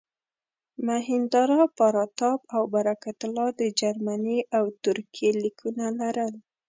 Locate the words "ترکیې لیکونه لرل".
4.83-6.33